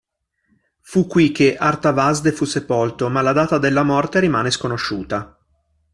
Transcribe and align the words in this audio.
Fu 0.79 1.05
qui 1.05 1.31
che 1.31 1.55
Artavasde 1.55 2.31
fu 2.31 2.43
sepolto, 2.45 3.07
ma 3.07 3.21
la 3.21 3.33
data 3.33 3.59
della 3.59 3.83
morte 3.83 4.19
rimane 4.19 4.49
sconosciuta. 4.49 5.37